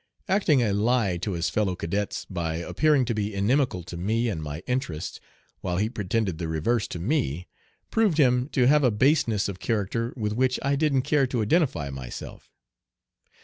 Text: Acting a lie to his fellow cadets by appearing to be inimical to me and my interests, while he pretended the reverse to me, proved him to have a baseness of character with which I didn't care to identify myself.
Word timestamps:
Acting 0.27 0.63
a 0.63 0.73
lie 0.73 1.17
to 1.17 1.33
his 1.33 1.51
fellow 1.51 1.75
cadets 1.75 2.25
by 2.25 2.55
appearing 2.55 3.05
to 3.05 3.13
be 3.13 3.35
inimical 3.35 3.83
to 3.83 3.95
me 3.95 4.29
and 4.29 4.41
my 4.41 4.63
interests, 4.65 5.19
while 5.59 5.77
he 5.77 5.91
pretended 5.91 6.39
the 6.39 6.47
reverse 6.47 6.87
to 6.87 6.97
me, 6.97 7.47
proved 7.91 8.17
him 8.17 8.49
to 8.49 8.65
have 8.65 8.83
a 8.83 8.89
baseness 8.89 9.47
of 9.47 9.59
character 9.59 10.11
with 10.17 10.33
which 10.33 10.59
I 10.63 10.75
didn't 10.75 11.03
care 11.03 11.27
to 11.27 11.43
identify 11.43 11.91
myself. 11.91 12.49